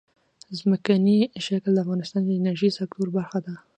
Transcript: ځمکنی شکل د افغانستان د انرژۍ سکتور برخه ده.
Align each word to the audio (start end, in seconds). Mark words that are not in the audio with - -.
ځمکنی 0.59 1.17
شکل 1.45 1.71
د 1.73 1.77
افغانستان 1.85 2.21
د 2.25 2.29
انرژۍ 2.39 2.69
سکتور 2.79 3.07
برخه 3.17 3.39
ده. 3.45 3.53